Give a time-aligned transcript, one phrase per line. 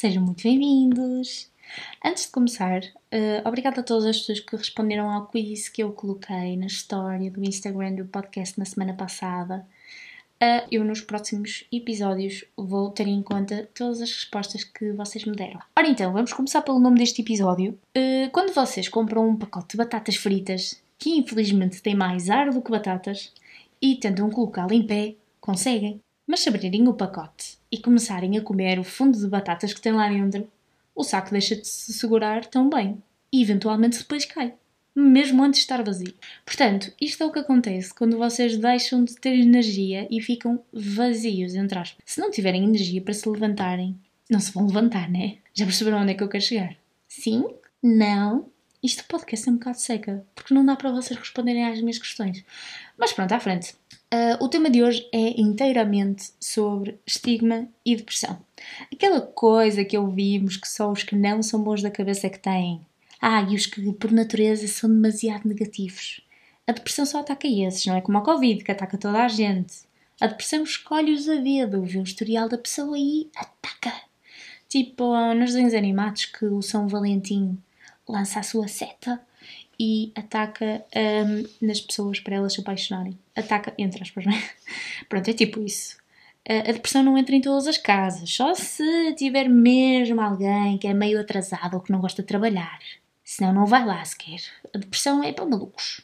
[0.00, 1.50] sejam muito bem-vindos!
[2.02, 5.92] Antes de começar, uh, obrigada a todas as pessoas que responderam ao quiz que eu
[5.92, 9.66] coloquei na história do Instagram do podcast na semana passada.
[10.42, 15.36] Uh, eu, nos próximos episódios, vou ter em conta todas as respostas que vocês me
[15.36, 15.60] deram.
[15.76, 17.78] Ora então, vamos começar pelo nome deste episódio.
[17.94, 22.62] Uh, quando vocês compram um pacote de batatas fritas, que infelizmente tem mais ar do
[22.62, 23.34] que batatas,
[23.82, 26.00] e tentam colocá-lo em pé, conseguem.
[26.26, 29.92] Mas se abrirem o pacote e começarem a comer o fundo de batatas que tem
[29.92, 30.48] lá dentro,
[30.94, 33.02] o saco deixa de se segurar tão bem
[33.32, 34.54] e eventualmente depois cai,
[34.94, 36.14] mesmo antes de estar vazio.
[36.44, 41.54] Portanto, isto é o que acontece quando vocês deixam de ter energia e ficam vazios,
[41.54, 42.02] entre aspas.
[42.04, 43.96] Se não tiverem energia para se levantarem,
[44.28, 45.36] não se vão levantar, né?
[45.54, 46.76] Já perceberam onde é que eu quero chegar?
[47.08, 47.44] Sim?
[47.82, 48.46] Não?
[48.82, 52.44] Isto podcast é um bocado seca, porque não dá para vocês responderem às minhas questões.
[52.96, 53.74] Mas pronto, à frente.
[54.12, 58.40] Uh, o tema de hoje é inteiramente sobre estigma e depressão.
[58.92, 62.40] Aquela coisa que ouvimos que só os que não são bons da cabeça é que
[62.40, 62.80] têm.
[63.22, 66.20] Ah, e os que por natureza são demasiado negativos.
[66.66, 69.82] A depressão só ataca esses, não é como a Covid, que ataca toda a gente.
[70.20, 73.92] A depressão escolhe-os a dedo, vê o historial da pessoa e ataca.
[74.68, 77.56] Tipo nos desenhos animados que o São Valentim
[78.08, 79.20] lança a sua seta
[79.82, 83.18] e ataca um, nas pessoas para elas se apaixonarem.
[83.34, 84.50] Ataca, entre aspas, não é?
[85.08, 85.96] Pronto, é tipo isso.
[86.46, 90.92] A depressão não entra em todas as casas, só se tiver mesmo alguém que é
[90.92, 92.78] meio atrasado ou que não gosta de trabalhar.
[93.24, 94.40] Senão não vai lá sequer.
[94.74, 96.02] A depressão é para malucos.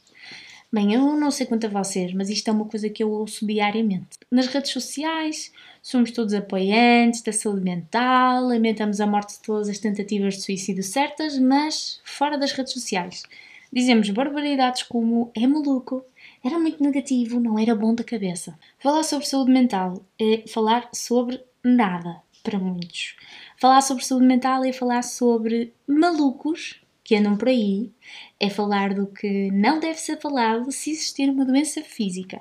[0.73, 3.47] Bem, eu não sei quanto a vocês, mas isto é uma coisa que eu ouço
[3.47, 4.19] diariamente.
[4.31, 9.79] Nas redes sociais, somos todos apoiantes da saúde mental, lamentamos a morte de todas as
[9.79, 13.23] tentativas de suicídio certas, mas fora das redes sociais.
[13.73, 16.05] Dizemos barbaridades como é maluco,
[16.45, 18.59] era muito negativo, não era bom da cabeça.
[18.79, 23.17] Falar sobre saúde mental é falar sobre nada, para muitos.
[23.59, 27.91] Falar sobre saúde mental é falar sobre malucos que andam por aí,
[28.39, 32.41] é falar do que não deve ser falado se existir uma doença física.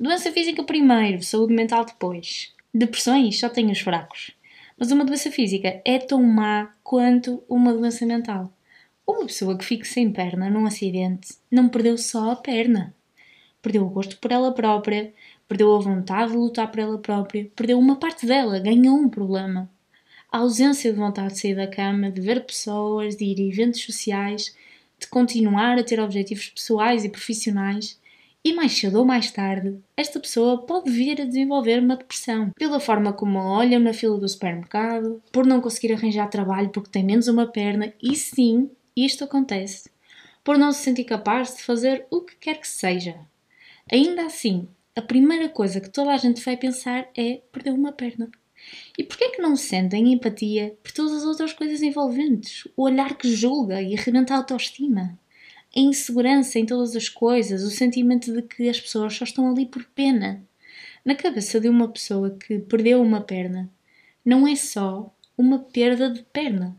[0.00, 2.52] Doença física primeiro, saúde mental depois.
[2.72, 4.32] Depressões só têm os fracos.
[4.78, 8.52] Mas uma doença física é tão má quanto uma doença mental.
[9.08, 12.94] Uma pessoa que fique sem perna num acidente não perdeu só a perna.
[13.62, 15.14] Perdeu o gosto por ela própria,
[15.48, 19.68] perdeu a vontade de lutar por ela própria, perdeu uma parte dela, ganhou um problema.
[20.30, 23.82] A ausência de vontade de sair da cama, de ver pessoas, de ir a eventos
[23.82, 24.54] sociais,
[25.00, 27.98] de continuar a ter objetivos pessoais e profissionais,
[28.44, 32.78] e mais cedo ou mais tarde, esta pessoa pode vir a desenvolver uma depressão, pela
[32.78, 37.26] forma como olha na fila do supermercado, por não conseguir arranjar trabalho porque tem menos
[37.26, 38.70] uma perna, e sim,
[39.04, 39.90] isto acontece
[40.48, 43.16] por não se sentir capaz de fazer o que quer que seja.
[43.92, 44.66] Ainda assim,
[44.96, 48.30] a primeira coisa que toda a gente vai pensar é perder uma perna.
[48.96, 52.66] E porquê é que não sentem empatia por todas as outras coisas envolventes?
[52.74, 55.18] O olhar que julga e arrebenta a autoestima?
[55.76, 59.66] A insegurança em todas as coisas, o sentimento de que as pessoas só estão ali
[59.66, 60.42] por pena.
[61.04, 63.70] Na cabeça de uma pessoa que perdeu uma perna,
[64.24, 66.74] não é só uma perda de perna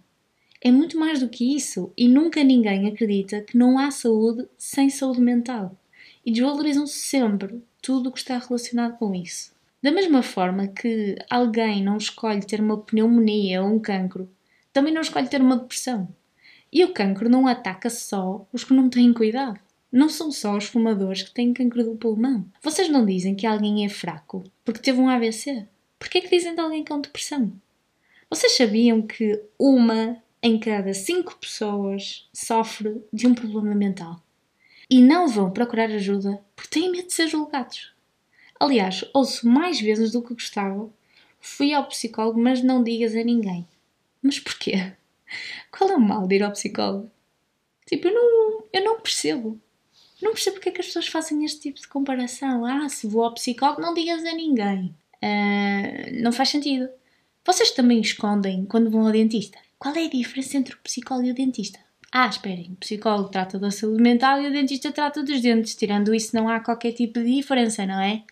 [0.62, 4.90] é muito mais do que isso e nunca ninguém acredita que não há saúde sem
[4.90, 5.78] saúde mental
[6.26, 9.54] e desvalorizam sempre tudo o que está relacionado com isso.
[9.82, 14.30] Da mesma forma que alguém não escolhe ter uma pneumonia ou um cancro,
[14.74, 16.10] também não escolhe ter uma depressão.
[16.72, 19.60] E o cancro não ataca só os que não têm cuidado.
[19.92, 22.46] Não são só os fumadores que têm cancro do pulmão.
[22.62, 25.66] Vocês não dizem que alguém é fraco porque teve um AVC.
[25.98, 27.52] Por que é que dizem de alguém com depressão?
[28.30, 34.22] Vocês sabiam que uma em cada cinco pessoas sofre de um problema mental
[34.90, 37.94] e não vão procurar ajuda porque têm medo de ser julgados.
[38.60, 40.90] Aliás, ouço mais vezes do que gostava.
[41.40, 43.66] Fui ao psicólogo, mas não digas a ninguém.
[44.22, 44.92] Mas porquê?
[45.72, 47.10] Qual é o mal de ir ao psicólogo?
[47.86, 49.60] Tipo, eu não, eu não percebo.
[50.22, 52.66] Não percebo porque é que as pessoas fazem este tipo de comparação.
[52.66, 54.94] Ah, se vou ao psicólogo, não digas a ninguém.
[55.24, 56.90] Uh, não faz sentido.
[57.46, 59.58] Vocês também escondem quando vão ao dentista?
[59.80, 61.80] Qual é a diferença entre o psicólogo e o dentista?
[62.12, 65.74] Ah, esperem, o psicólogo trata da saúde mental e o dentista trata dos dentes.
[65.74, 68.24] Tirando isso, não há qualquer tipo de diferença, não é?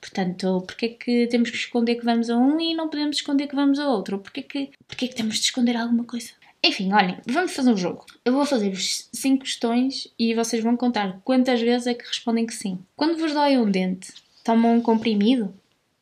[0.00, 3.46] Portanto, porquê é que temos que esconder que vamos a um e não podemos esconder
[3.46, 4.18] que vamos a outro?
[4.18, 6.30] Porquê que, porquê que temos de esconder alguma coisa?
[6.60, 8.04] Enfim, olhem, vamos fazer um jogo.
[8.24, 12.54] Eu vou fazer-vos 5 questões e vocês vão contar quantas vezes é que respondem que
[12.54, 12.80] sim.
[12.96, 14.12] Quando vos dói um dente,
[14.42, 15.54] tomam um comprimido?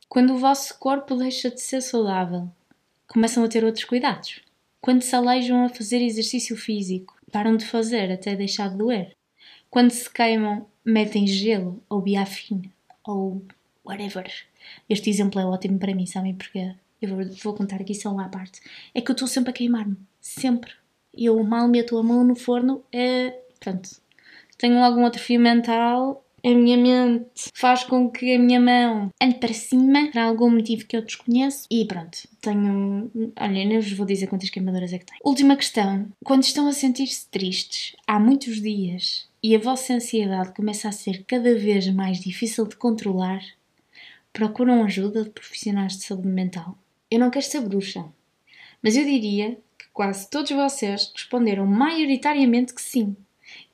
[0.08, 2.48] Quando o vosso corpo deixa de ser saudável,
[3.06, 4.47] começam a ter outros cuidados?
[4.80, 9.16] Quando se alejam a fazer exercício físico, param de fazer até deixar de doer.
[9.70, 12.70] Quando se queimam, metem gelo ou biafina
[13.04, 13.42] ou
[13.84, 14.30] whatever.
[14.88, 16.74] Este exemplo é ótimo para mim, sabem porquê?
[17.00, 18.60] eu vou, contar aqui só uma parte,
[18.92, 19.96] é que eu estou sempre a queimar-me.
[20.20, 20.72] Sempre.
[21.14, 23.30] Eu mal meto a mão no forno, é.
[23.60, 23.88] Pronto.
[24.56, 29.52] Tenho algum atrofio mental a minha mente faz com que a minha mão ande para
[29.52, 33.10] cima por algum motivo que eu desconheço e pronto, tenho.
[33.38, 35.20] Olha, nem vos vou dizer quantas queimaduras é que tenho.
[35.24, 40.88] Última questão: quando estão a sentir-se tristes há muitos dias e a vossa ansiedade começa
[40.88, 43.42] a ser cada vez mais difícil de controlar,
[44.32, 46.76] procuram ajuda de profissionais de saúde mental.
[47.10, 48.04] Eu não quero ser bruxa,
[48.82, 53.16] mas eu diria que quase todos vocês responderam maioritariamente que sim.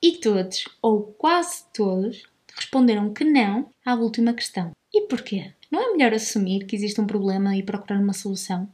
[0.01, 2.23] E todos, ou quase todos,
[2.55, 4.73] responderam que não à última questão.
[4.93, 5.53] E porquê?
[5.71, 8.69] Não é melhor assumir que existe um problema e procurar uma solução?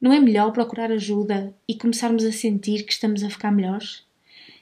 [0.00, 4.04] Não é melhor procurar ajuda e começarmos a sentir que estamos a ficar melhores?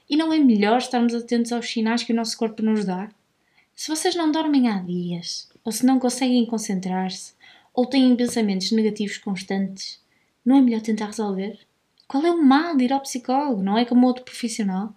[0.09, 3.09] E não é melhor estarmos atentos aos sinais que o nosso corpo nos dá?
[3.75, 7.33] Se vocês não dormem há dias, ou se não conseguem concentrar-se,
[7.73, 10.01] ou têm pensamentos negativos constantes,
[10.43, 11.59] não é melhor tentar resolver?
[12.07, 13.61] Qual é o mal de ir ao psicólogo?
[13.61, 14.95] Não é como outro profissional?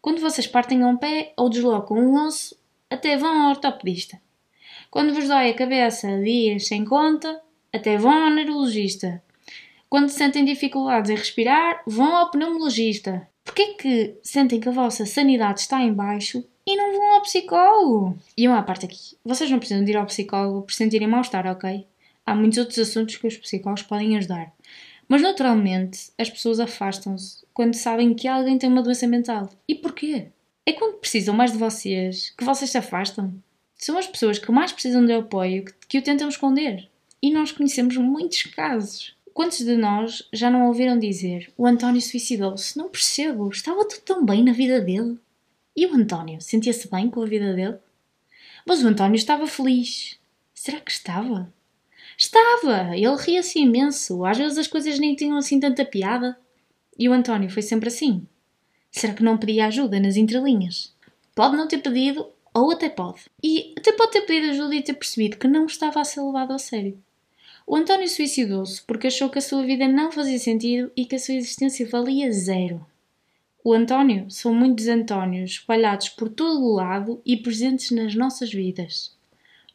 [0.00, 2.57] Quando vocês partem a um pé ou deslocam um osso,
[2.90, 4.20] até vão ao ortopedista.
[4.90, 7.40] Quando vos dói a cabeça dias sem conta,
[7.72, 9.22] até vão ao neurologista.
[9.88, 13.26] Quando sentem dificuldades em respirar, vão ao pneumologista.
[13.44, 18.18] Porquê que sentem que a vossa sanidade está em baixo e não vão ao psicólogo?
[18.36, 19.16] E uma parte aqui.
[19.24, 21.86] Vocês não precisam de ir ao psicólogo por sentirem mal-estar, ok?
[22.26, 24.52] Há muitos outros assuntos que os psicólogos podem ajudar.
[25.08, 29.48] Mas naturalmente as pessoas afastam-se quando sabem que alguém tem uma doença mental.
[29.66, 30.28] E porquê?
[30.68, 33.32] É quando precisam mais de vocês que vocês se afastam.
[33.74, 36.90] São as pessoas que mais precisam de apoio que, que o tentam esconder.
[37.22, 39.16] E nós conhecemos muitos casos.
[39.32, 42.76] Quantos de nós já não ouviram dizer o António suicidou-se?
[42.76, 45.18] Não percebo, estava tudo tão bem na vida dele.
[45.74, 47.78] E o António sentia-se bem com a vida dele?
[48.66, 50.18] Mas o António estava feliz.
[50.52, 51.50] Será que estava?
[52.14, 52.94] Estava!
[52.94, 54.22] Ele ria-se imenso.
[54.22, 56.38] Às vezes as coisas nem tinham assim tanta piada.
[56.98, 58.26] E o António foi sempre assim.
[58.90, 60.94] Será que não pedia ajuda nas entrelinhas?
[61.34, 63.22] Pode não ter pedido, ou até pode.
[63.42, 66.52] E até pode ter pedido ajuda e ter percebido que não estava a ser levado
[66.52, 66.98] a sério.
[67.66, 71.18] O António suicidou-se porque achou que a sua vida não fazia sentido e que a
[71.18, 72.84] sua existência valia zero.
[73.62, 79.14] O António são muitos Antónios espalhados por todo o lado e presentes nas nossas vidas.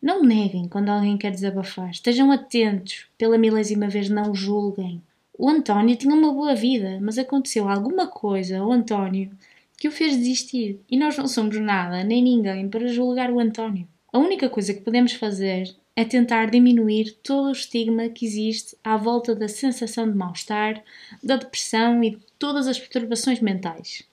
[0.01, 1.91] Não neguem quando alguém quer desabafar.
[1.91, 3.05] Estejam atentos.
[3.17, 5.01] Pela milésima vez, não julguem.
[5.37, 9.31] O António tinha uma boa vida, mas aconteceu alguma coisa ao António
[9.77, 10.79] que o fez desistir.
[10.89, 13.87] E nós não somos nada, nem ninguém, para julgar o António.
[14.11, 18.95] A única coisa que podemos fazer é tentar diminuir todo o estigma que existe à
[18.95, 20.83] volta da sensação de mal-estar,
[21.23, 24.03] da depressão e de todas as perturbações mentais.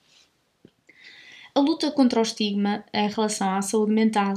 [1.53, 4.33] A luta contra o estigma em relação à saúde mental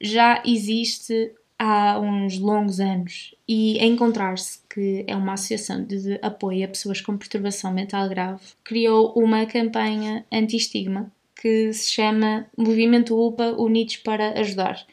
[0.00, 6.68] já existe há uns longos anos e encontrar-se que é uma associação de apoio a
[6.68, 11.10] pessoas com perturbação mental grave criou uma campanha anti-estigma
[11.40, 14.84] que se chama Movimento UPA Unidos para Ajudar.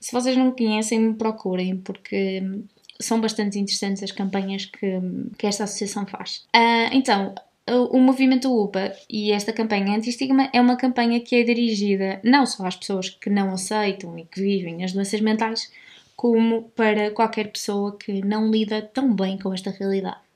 [0.00, 2.42] Se vocês não conhecem, me procurem porque
[3.00, 5.00] são bastante interessantes as campanhas que,
[5.38, 6.46] que esta associação faz.
[6.54, 7.34] Uh, então,
[7.90, 12.66] o movimento UPA e esta campanha anti-estigma é uma campanha que é dirigida não só
[12.66, 15.72] às pessoas que não aceitam e que vivem as doenças mentais,
[16.16, 20.26] como para qualquer pessoa que não lida tão bem com esta realidade.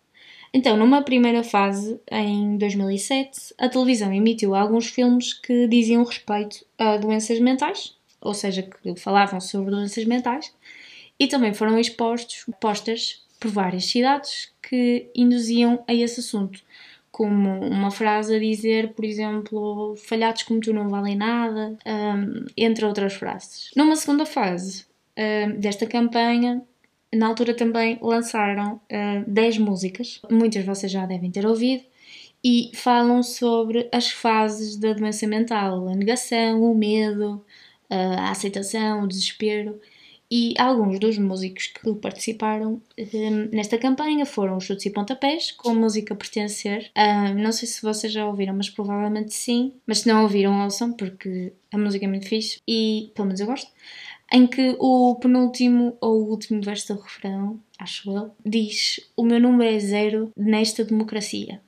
[0.53, 6.97] Então, numa primeira fase, em 2007, a televisão emitiu alguns filmes que diziam respeito a
[6.97, 10.53] doenças mentais, ou seja, que falavam sobre doenças mentais,
[11.19, 16.61] e também foram expostos posters por várias cidades que induziam a esse assunto
[17.11, 22.85] como uma frase a dizer, por exemplo, falhados como tu não valem nada, um, entre
[22.85, 23.71] outras frases.
[23.77, 24.87] Numa segunda fase
[25.59, 26.63] desta campanha,
[27.15, 31.85] na altura também lançaram uh, 10 músicas, muitas vocês já devem ter ouvido,
[32.43, 37.45] e falam sobre as fases da doença mental: a negação, o medo,
[37.91, 39.81] a aceitação, o desespero.
[40.31, 45.71] E alguns dos músicos que participaram um, nesta campanha foram os Chutes e Pontapés, com
[45.71, 46.91] a música Pertencer.
[46.97, 49.75] Um, não sei se vocês já ouviram, mas provavelmente sim.
[49.85, 53.47] Mas se não ouviram, ouçam, porque a música é muito fixe e, pelo menos, eu
[53.47, 53.71] gosto.
[54.33, 59.41] Em que o penúltimo ou o último verso do refrão, acho eu, diz: O meu
[59.41, 61.61] número é zero nesta democracia.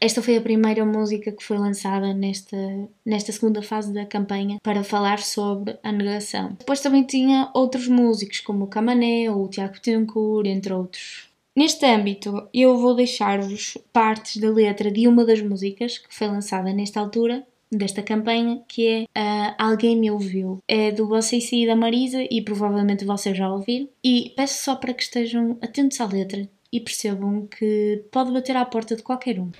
[0.00, 2.56] Esta foi a primeira música que foi lançada nesta,
[3.04, 6.56] nesta segunda fase da campanha para falar sobre a negação.
[6.58, 11.30] Depois também tinha outros músicos, como o Camané ou o Tiago Betancourt, entre outros.
[11.56, 16.72] Neste âmbito, eu vou deixar-vos partes da letra de uma das músicas que foi lançada
[16.72, 20.58] nesta altura desta campanha, que é uh, Alguém Me Ouviu.
[20.68, 23.88] É do Você e da Marisa e provavelmente vocês já ouviram.
[24.04, 28.64] E peço só para que estejam atentos à letra e percebam que pode bater à
[28.64, 29.50] porta de qualquer um.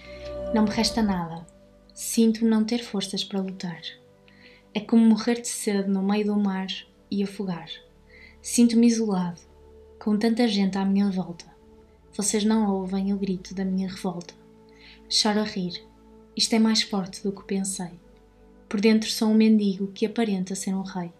[0.54, 1.46] Não me resta nada.
[1.94, 3.80] Sinto não ter forças para lutar.
[4.74, 6.66] É como morrer de sede no meio do mar
[7.10, 7.68] e afogar.
[8.42, 9.40] Sinto-me isolado,
[9.98, 11.46] com tanta gente à minha volta.
[12.12, 14.34] Vocês não ouvem o grito da minha revolta.
[15.08, 15.82] Choro a rir.
[16.36, 17.98] Isto é mais forte do que pensei.
[18.68, 21.12] Por dentro sou um mendigo que aparenta ser um rei.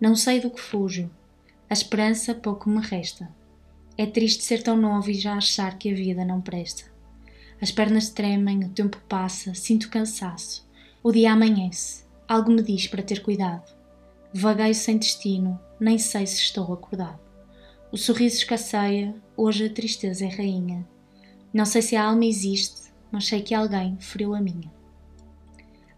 [0.00, 1.10] Não sei do que fujo.
[1.70, 3.28] A esperança pouco me resta.
[3.96, 6.84] É triste ser tão novo e já achar que a vida não presta.
[7.60, 10.66] As pernas tremem, o tempo passa, sinto cansaço.
[11.02, 12.04] O dia amanhece.
[12.26, 13.70] Algo me diz para ter cuidado.
[14.32, 17.20] Vagueio sem destino, nem sei se estou acordado.
[17.92, 20.88] O sorriso escasseia, hoje a tristeza é rainha.
[21.52, 24.72] Não sei se a alma existe, mas sei que alguém feriu a minha.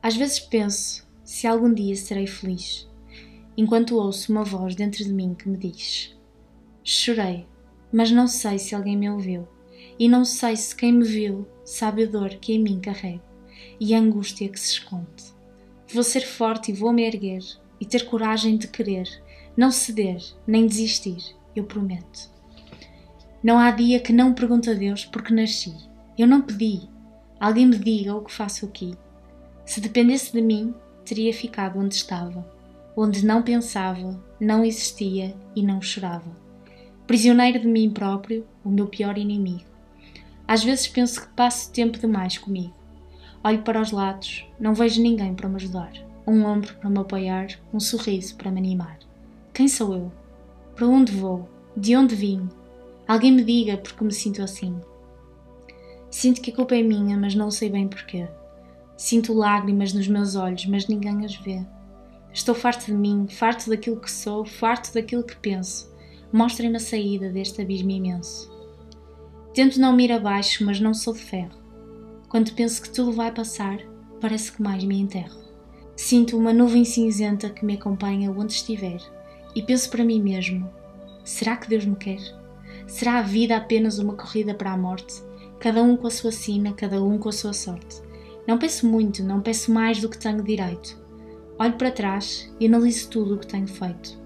[0.02, 2.88] Às vezes penso se algum dia serei feliz,
[3.56, 6.14] enquanto ouço uma voz dentro de mim que me diz:
[6.82, 7.46] Chorei,
[7.94, 9.46] mas não sei se alguém me ouviu,
[9.96, 13.22] e não sei se quem me viu sabe a dor que em mim carrego
[13.78, 15.32] e a angústia que se esconde.
[15.92, 17.40] Vou ser forte e vou me erguer
[17.80, 19.08] e ter coragem de querer,
[19.56, 22.28] não ceder nem desistir, eu prometo.
[23.40, 25.72] Não há dia que não pergunte a Deus porque nasci.
[26.18, 26.88] Eu não pedi.
[27.38, 28.96] Alguém me diga o que faço aqui.
[29.64, 30.74] Se dependesse de mim,
[31.04, 32.44] teria ficado onde estava,
[32.96, 36.43] onde não pensava, não existia e não chorava
[37.06, 39.64] prisioneiro de mim próprio, o meu pior inimigo.
[40.46, 42.74] Às vezes penso que passo tempo demais comigo.
[43.42, 45.92] Olho para os lados, não vejo ninguém para me ajudar.
[46.26, 48.98] Um ombro para me apoiar, um sorriso para me animar.
[49.52, 50.12] Quem sou eu?
[50.74, 51.48] Para onde vou?
[51.76, 52.48] De onde vim?
[53.06, 54.74] Alguém me diga porque me sinto assim.
[56.10, 58.26] Sinto que a culpa é minha, mas não sei bem porquê.
[58.96, 61.62] Sinto lágrimas nos meus olhos, mas ninguém as vê.
[62.32, 65.92] Estou farto de mim, farto daquilo que sou, farto daquilo que penso.
[66.34, 68.50] Mostrem-me a saída deste abismo imenso.
[69.54, 71.56] Tento não me ir abaixo, mas não sou de ferro.
[72.28, 73.78] Quando penso que tudo vai passar,
[74.20, 75.38] parece que mais me enterro.
[75.94, 78.98] Sinto uma nuvem cinzenta que me acompanha onde estiver
[79.54, 80.68] e penso para mim mesmo:
[81.22, 82.18] será que Deus me quer?
[82.88, 85.22] Será a vida apenas uma corrida para a morte?
[85.60, 88.02] Cada um com a sua sina, cada um com a sua sorte.
[88.44, 91.00] Não peço muito, não peço mais do que tenho direito.
[91.60, 94.23] Olho para trás e analiso tudo o que tenho feito.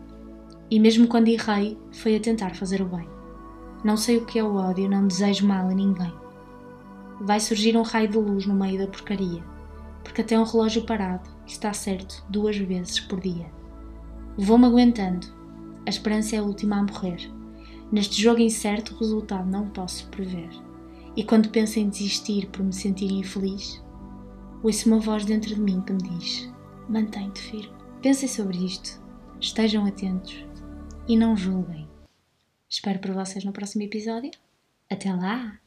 [0.70, 3.08] E mesmo quando errei, foi a tentar fazer o bem.
[3.82, 6.12] Não sei o que é o ódio, não desejo mal a ninguém.
[7.20, 9.42] Vai surgir um raio de luz no meio da porcaria,
[10.04, 13.46] porque até um relógio parado está certo duas vezes por dia.
[14.36, 15.26] Vou-me aguentando.
[15.86, 17.30] A esperança é a última a morrer.
[17.90, 20.50] Neste jogo incerto, o resultado não posso prever.
[21.16, 23.82] E quando penso em desistir por me sentir infeliz,
[24.62, 26.52] ouço uma voz dentro de mim que me diz:
[26.88, 27.72] Mantém-te firme.
[28.02, 29.00] Pensem sobre isto.
[29.40, 30.47] Estejam atentos
[31.08, 31.88] e não julguem.
[32.68, 34.30] Espero por vocês no próximo episódio.
[34.90, 35.58] Até lá!